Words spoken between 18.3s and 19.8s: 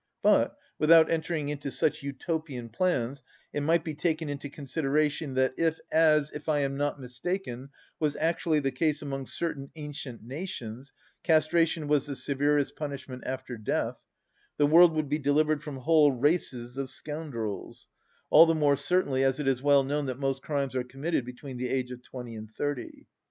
all the more certainly as it is